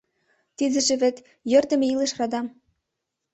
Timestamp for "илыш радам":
1.93-2.47